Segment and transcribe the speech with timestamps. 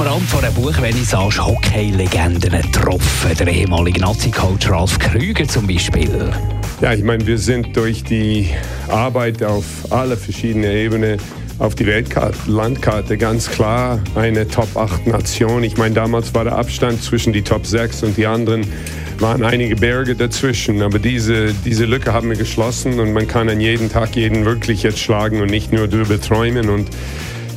[0.00, 3.34] Am Rand von einer Buchvernissage Hockey-Legenden getroffen.
[3.38, 6.30] Der ehemalige Nazi-Coach Ralf Krüger zum Beispiel.
[6.80, 8.48] Ja, ich meine, wir sind durch die
[8.88, 11.18] Arbeit auf alle verschiedenen Ebenen
[11.58, 15.64] auf die Weltlandkarte ganz klar eine Top-8-Nation.
[15.64, 18.66] Ich meine, damals war der Abstand zwischen die Top 6 und die anderen
[19.18, 20.80] waren einige Berge dazwischen.
[20.80, 24.82] Aber diese, diese Lücke haben wir geschlossen und man kann an jedem Tag jeden wirklich
[24.82, 26.70] jetzt schlagen und nicht nur darüber träumen.
[26.70, 26.88] Und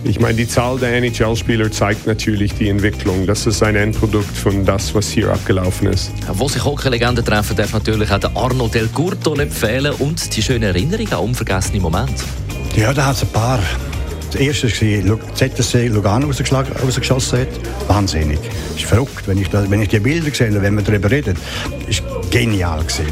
[0.05, 3.25] ich meine, die Zahl der NHL-Spieler zeigt natürlich die Entwicklung.
[3.25, 6.11] Das ist ein Endprodukt von das, was hier abgelaufen ist.
[6.33, 10.41] Wo sich Hockey-Legenden treffen, darf natürlich auch der Arno Del Curto nicht fehlen und die
[10.41, 12.23] schöne Erinnerung an unvergessene Momente.
[12.75, 13.59] Ja, da hat es ein paar.
[14.33, 17.47] Das erste war, ZSC Lugano rausgeschossen hat.
[17.87, 18.39] Wahnsinnig.
[18.41, 21.37] Das ist verrückt, wenn ich, das, wenn ich die Bilder sehe, wenn wir darüber reden.
[21.79, 23.05] Das ist genial gewesen.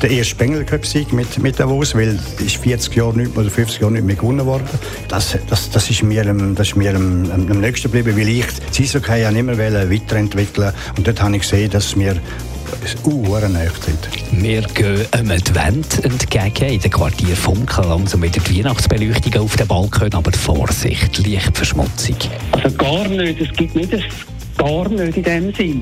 [0.00, 3.80] Der erste Spengler Cup Sieg mit, mit Davos, weil ist 40 Jahre nicht oder 50
[3.80, 4.68] Jahre nicht mehr gewonnen worden.
[5.08, 8.46] Das, das, das ist mir, am, das ist mir am, am nächsten geblieben, weil ich
[8.46, 12.20] das Eishockey ja immer weiterentwickeln und dort habe ich gesehen, dass wir
[13.04, 14.08] Uhren sind.
[14.32, 16.72] Wir gehen einem Advent entgegen.
[16.74, 22.16] In den Quartier Funken langsam wieder die Weihnachtsbeleuchtung auf den Balkon, aber Vorsicht, Lichtverschmutzung.
[22.52, 24.04] Also gar nicht, es gibt nicht ein
[24.58, 25.80] gar nicht in dem Sinn.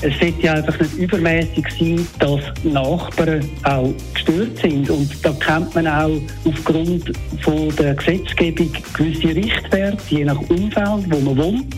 [0.00, 4.88] Es sollte ja einfach nicht übermäßig sein, dass Nachbarn auch gestört sind.
[4.90, 11.18] Und da kennt man auch aufgrund von der Gesetzgebung gewisse Richtwerte, je nach Umfeld, wo
[11.18, 11.74] man wohnt.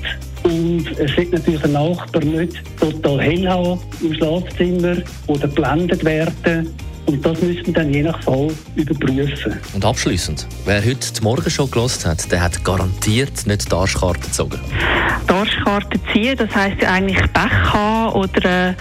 [1.01, 4.97] Es sollte natürlich ein Nachbar nicht total hell haben im Schlafzimmer
[5.29, 6.75] oder geblendet werden.
[7.07, 9.59] Und das müssen wir dann je nach Fall überprüfen.
[9.73, 14.61] Und abschließend, wer heute die Morgenshow gelost hat, der hat garantiert nicht die Arschkarte gezogen.
[15.27, 18.75] Die Arschkarte ziehen, das heisst ja eigentlich Pech haben oder äh,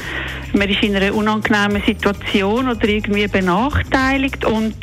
[0.51, 4.75] man ist in einer unangenehmen Situation oder irgendwie benachteiligt und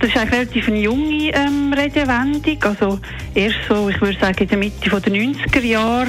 [0.00, 2.98] das ist eigentlich relativ eine junge ähm, Redewendung, also
[3.34, 6.08] erst so, ich würde sagen, in der Mitte der 90er Jahre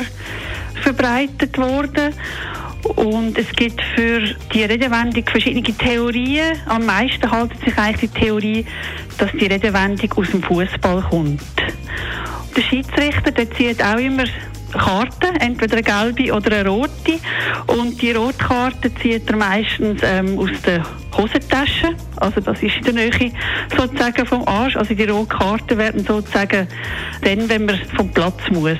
[0.84, 2.14] verbreitet worden.
[2.96, 4.22] Und es gibt für
[4.54, 6.58] die Redewendung verschiedene Theorien.
[6.66, 8.66] Am meisten haltet sich eigentlich die Theorie,
[9.18, 11.42] dass die Redewendung aus dem Fußball kommt.
[12.56, 14.26] Der Schiedsrichter der zieht auch immer
[14.74, 17.20] Karten, entweder eine gelbe oder eine rote.
[17.68, 20.84] Und die rote Karte zieht er meistens ähm, aus der
[21.16, 21.96] Hosentasche.
[22.18, 23.32] Also das ist in der Nähe
[23.78, 24.76] sozusagen vom Arsch.
[24.76, 26.68] Also die rote Karte werden sozusagen
[27.22, 28.80] dann, wenn man vom Platz muss.